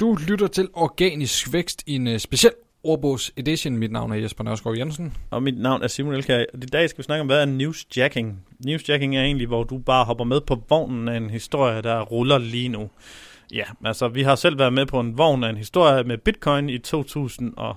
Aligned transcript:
Du 0.00 0.16
lytter 0.28 0.46
til 0.46 0.68
Organisk 0.72 1.52
Vækst 1.52 1.82
i 1.86 1.94
en 1.94 2.06
uh, 2.06 2.16
speciel 2.16 2.52
ordbogs 2.82 3.32
edition. 3.36 3.76
Mit 3.76 3.92
navn 3.92 4.12
er 4.12 4.16
Jesper 4.16 4.44
Nørskov 4.44 4.76
Jensen. 4.76 5.16
Og 5.30 5.42
mit 5.42 5.58
navn 5.58 5.82
er 5.82 5.86
Simon 5.86 6.14
Elkær. 6.14 6.44
Og 6.54 6.62
i 6.62 6.66
dag 6.66 6.90
skal 6.90 6.98
vi 6.98 7.02
snakke 7.02 7.20
om, 7.20 7.26
hvad 7.26 7.40
er 7.40 7.44
newsjacking? 7.44 8.46
Newsjacking 8.64 9.16
er 9.16 9.22
egentlig, 9.22 9.46
hvor 9.46 9.64
du 9.64 9.78
bare 9.78 10.04
hopper 10.04 10.24
med 10.24 10.40
på 10.40 10.62
vognen 10.68 11.08
af 11.08 11.16
en 11.16 11.30
historie, 11.30 11.82
der 11.82 12.00
ruller 12.00 12.38
lige 12.38 12.68
nu. 12.68 12.90
Ja, 13.52 13.64
altså 13.84 14.08
vi 14.08 14.22
har 14.22 14.34
selv 14.34 14.58
været 14.58 14.72
med 14.72 14.86
på 14.86 15.00
en 15.00 15.18
vogn 15.18 15.44
af 15.44 15.50
en 15.50 15.56
historie 15.56 16.04
med 16.04 16.18
bitcoin 16.18 16.68
i 16.68 16.78
2000 16.78 17.54
og 17.56 17.76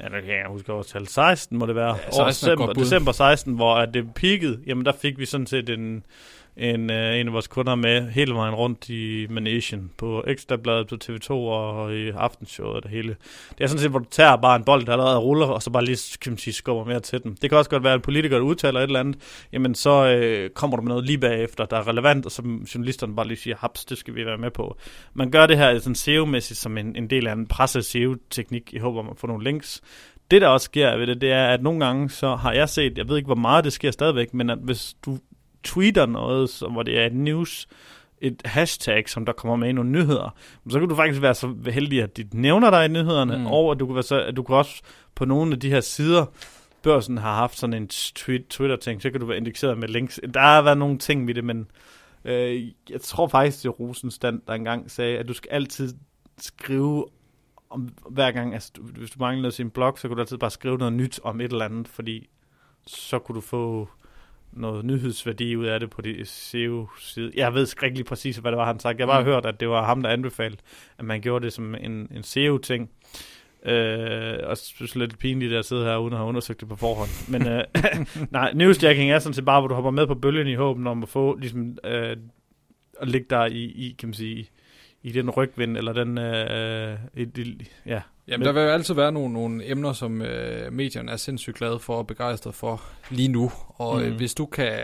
Ja, 0.00 0.04
det 0.04 0.24
kan 0.24 0.34
jeg 0.34 0.46
huske 0.48 0.72
årstal. 0.72 1.06
16 1.06 1.58
må 1.58 1.66
det 1.66 1.74
være. 1.74 1.96
Ja, 1.96 2.10
16 2.10 2.50
december, 2.50 2.72
december 2.72 3.12
16, 3.12 3.54
hvor 3.54 3.74
at 3.74 3.94
det 3.94 4.14
peakede. 4.14 4.60
Jamen, 4.66 4.84
der 4.84 4.92
fik 4.92 5.18
vi 5.18 5.26
sådan 5.26 5.46
set 5.46 5.68
en, 5.68 6.04
en, 6.58 6.90
øh, 6.90 7.20
en 7.20 7.26
af 7.26 7.32
vores 7.32 7.48
kunder 7.48 7.74
med 7.74 8.10
hele 8.10 8.34
vejen 8.34 8.54
rundt 8.54 8.88
i 8.88 9.26
Manation 9.30 9.90
på 9.96 10.24
Ekstrabladet, 10.26 10.86
på 10.86 10.96
TV2 11.04 11.30
og 11.30 11.96
i 11.96 12.08
Aftenshowet 12.08 12.76
og 12.76 12.82
det 12.82 12.90
hele. 12.90 13.16
Det 13.58 13.64
er 13.64 13.66
sådan 13.66 13.80
set, 13.80 13.90
hvor 13.90 13.98
du 13.98 14.08
tager 14.10 14.36
bare 14.36 14.56
en 14.56 14.64
bold, 14.64 14.86
der 14.86 14.92
allerede 14.92 15.18
ruller, 15.18 15.46
og 15.46 15.62
så 15.62 15.70
bare 15.70 15.84
lige 15.84 16.18
kan 16.20 16.32
man 16.32 16.38
sige, 16.38 16.54
skubber 16.54 16.84
mere 16.84 17.00
til 17.00 17.22
den. 17.22 17.38
Det 17.42 17.50
kan 17.50 17.58
også 17.58 17.70
godt 17.70 17.84
være, 17.84 17.92
at 17.92 17.98
en 17.98 18.02
politiker, 18.02 18.36
der 18.36 18.44
udtaler 18.44 18.80
et 18.80 18.84
eller 18.84 19.00
andet, 19.00 19.46
jamen 19.52 19.74
så 19.74 20.06
øh, 20.06 20.50
kommer 20.50 20.76
du 20.76 20.82
med 20.82 20.88
noget 20.88 21.04
lige 21.04 21.18
bagefter, 21.18 21.64
der 21.64 21.76
er 21.76 21.88
relevant, 21.88 22.26
og 22.26 22.32
så 22.32 22.42
journalisterne 22.74 23.16
bare 23.16 23.26
lige 23.26 23.38
siger, 23.38 23.56
haps, 23.56 23.84
det 23.84 23.98
skal 23.98 24.14
vi 24.14 24.26
være 24.26 24.38
med 24.38 24.50
på. 24.50 24.76
Man 25.14 25.30
gør 25.30 25.46
det 25.46 25.56
her 25.56 25.78
sådan 25.78 25.94
SEO-mæssigt 25.94 26.58
som 26.58 26.78
en, 26.78 26.96
en 26.96 27.10
del 27.10 27.26
af 27.26 27.32
en 27.32 27.46
presse-SEO-teknik 27.46 28.72
i 28.72 28.78
håb 28.78 28.96
om 28.96 29.08
at 29.10 29.18
få 29.18 29.26
nogle 29.26 29.44
links. 29.44 29.80
Det, 30.30 30.42
der 30.42 30.48
også 30.48 30.64
sker 30.64 30.96
ved 30.96 31.06
det, 31.06 31.20
det 31.20 31.32
er, 31.32 31.46
at 31.46 31.62
nogle 31.62 31.84
gange 31.84 32.10
så 32.10 32.36
har 32.36 32.52
jeg 32.52 32.68
set, 32.68 32.98
jeg 32.98 33.08
ved 33.08 33.16
ikke, 33.16 33.26
hvor 33.26 33.34
meget 33.34 33.64
det 33.64 33.72
sker 33.72 33.90
stadigvæk, 33.90 34.34
men 34.34 34.50
at 34.50 34.58
hvis 34.58 34.96
du 35.04 35.18
tweeter 35.64 36.06
noget, 36.06 36.50
som, 36.50 36.72
hvor 36.72 36.82
det 36.82 36.98
er 36.98 37.06
et 37.06 37.14
news, 37.14 37.68
et 38.20 38.42
hashtag, 38.44 39.08
som 39.08 39.26
der 39.26 39.32
kommer 39.32 39.56
med 39.56 39.68
i 39.68 39.72
nogle 39.72 39.90
nyheder, 39.90 40.34
så 40.70 40.78
kan 40.78 40.88
du 40.88 40.94
faktisk 40.94 41.22
være 41.22 41.34
så 41.34 41.54
heldig, 41.66 42.02
at 42.02 42.16
de 42.16 42.28
nævner 42.32 42.70
dig 42.70 42.84
i 42.84 42.88
nyhederne, 42.88 43.38
mm. 43.38 43.46
og 43.46 43.72
at 43.72 43.80
du, 43.80 43.86
kan 43.86 43.94
være 43.94 44.02
så, 44.02 44.20
at 44.20 44.36
du 44.36 44.42
kan 44.42 44.56
også 44.56 44.82
på 45.14 45.24
nogle 45.24 45.52
af 45.52 45.60
de 45.60 45.70
her 45.70 45.80
sider, 45.80 46.26
børsen 46.82 47.18
har 47.18 47.34
haft 47.34 47.58
sådan 47.58 47.74
en 47.74 47.88
Twitter-ting, 48.48 49.02
så 49.02 49.10
kan 49.10 49.20
du 49.20 49.26
være 49.26 49.36
indekseret 49.36 49.78
med 49.78 49.88
links. 49.88 50.20
Der 50.34 50.40
har 50.40 50.62
været 50.62 50.78
nogle 50.78 50.98
ting 50.98 51.26
ved 51.26 51.34
det, 51.34 51.44
men 51.44 51.70
øh, 52.24 52.66
jeg 52.90 53.00
tror 53.00 53.28
faktisk, 53.28 53.62
det 53.62 53.80
Rosenstand, 53.80 54.42
der 54.46 54.54
engang 54.54 54.90
sagde, 54.90 55.18
at 55.18 55.28
du 55.28 55.32
skal 55.32 55.50
altid 55.50 55.94
skrive 56.38 57.06
om 57.70 57.88
hver 58.10 58.30
gang, 58.30 58.54
altså 58.54 58.72
hvis 58.80 59.10
du 59.10 59.16
mangler 59.18 59.42
noget 59.42 59.54
sin 59.54 59.70
blog, 59.70 59.98
så 59.98 60.08
kan 60.08 60.16
du 60.16 60.20
altid 60.20 60.38
bare 60.38 60.50
skrive 60.50 60.78
noget 60.78 60.92
nyt 60.92 61.20
om 61.22 61.40
et 61.40 61.52
eller 61.52 61.64
andet, 61.64 61.88
fordi 61.88 62.28
så 62.86 63.18
kunne 63.18 63.36
du 63.36 63.40
få 63.40 63.88
noget 64.52 64.84
nyhedsværdi 64.84 65.56
ud 65.56 65.64
af 65.64 65.80
det 65.80 65.90
på 65.90 66.02
det 66.02 66.28
SEO-side. 66.28 67.32
Jeg 67.36 67.54
ved 67.54 67.68
ikke 67.84 67.96
lige 67.96 68.04
præcis, 68.04 68.36
hvad 68.36 68.52
det 68.52 68.58
var, 68.58 68.66
han 68.66 68.80
sagde. 68.80 68.96
Jeg 68.98 69.06
har 69.06 69.12
bare 69.12 69.22
mm. 69.22 69.28
hørt, 69.28 69.46
at 69.46 69.60
det 69.60 69.68
var 69.68 69.84
ham, 69.84 70.02
der 70.02 70.10
anbefalede, 70.10 70.60
at 70.98 71.04
man 71.04 71.20
gjorde 71.20 71.44
det 71.44 71.52
som 71.52 71.74
en, 71.74 72.08
en 72.14 72.22
SEO-ting. 72.22 72.90
Øh, 73.64 74.38
og 74.42 74.58
synes 74.58 74.96
lidt 74.96 75.18
pinligt 75.18 75.52
at 75.52 75.64
sidde 75.64 75.84
her, 75.84 75.96
uden 75.96 76.12
at 76.12 76.18
have 76.18 76.28
undersøgt 76.28 76.60
det 76.60 76.68
på 76.68 76.76
forhånd. 76.76 77.30
Men 77.30 77.48
øh, 77.48 77.64
nej, 78.30 78.52
newsjacking 78.52 79.10
er 79.10 79.18
sådan 79.18 79.34
set 79.34 79.44
bare, 79.44 79.60
hvor 79.60 79.68
du 79.68 79.74
hopper 79.74 79.90
med 79.90 80.06
på 80.06 80.14
bølgen 80.14 80.46
i 80.46 80.54
håben 80.54 80.86
om 80.86 81.02
at 81.02 81.08
få, 81.08 81.36
ligesom, 81.36 81.78
øh, 81.84 82.16
at 83.00 83.08
ligge 83.08 83.26
der 83.30 83.46
i, 83.46 83.62
i, 83.64 83.96
kan 83.98 84.08
man 84.08 84.14
sige, 84.14 84.50
i 85.02 85.12
den 85.12 85.30
rygvind, 85.30 85.76
eller 85.76 85.92
den, 85.92 86.18
øh, 86.18 86.98
i, 87.16 87.22
i, 87.22 87.68
ja, 87.86 88.00
Jamen, 88.28 88.46
der 88.46 88.52
vil 88.52 88.62
jo 88.62 88.68
altid 88.68 88.94
være 88.94 89.12
nogle, 89.12 89.32
nogle 89.32 89.70
emner, 89.70 89.92
som 89.92 90.22
øh, 90.22 90.72
medierne 90.72 91.12
er 91.12 91.16
sindssygt 91.16 91.56
glade 91.56 91.78
for 91.78 91.96
og 91.96 92.06
begejstret 92.06 92.54
for 92.54 92.82
lige 93.10 93.28
nu. 93.28 93.52
Og 93.68 93.98
mm. 93.98 94.04
øh, 94.04 94.16
hvis 94.16 94.34
du 94.34 94.46
kan 94.46 94.74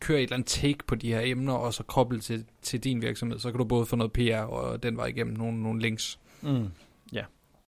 køre 0.00 0.18
et 0.18 0.22
eller 0.22 0.36
andet 0.36 0.48
take 0.48 0.78
på 0.86 0.94
de 0.94 1.12
her 1.12 1.20
emner, 1.24 1.52
og 1.52 1.74
så 1.74 1.82
koble 1.82 2.20
til, 2.20 2.44
til 2.62 2.84
din 2.84 3.02
virksomhed, 3.02 3.38
så 3.38 3.50
kan 3.50 3.58
du 3.58 3.64
både 3.64 3.86
få 3.86 3.96
noget 3.96 4.12
PR 4.12 4.36
og 4.36 4.82
den 4.82 4.96
vej 4.96 5.06
igennem 5.06 5.36
nogle, 5.36 5.62
nogle 5.62 5.80
links. 5.80 6.18
Mm. 6.42 6.68
Ja, 7.12 7.24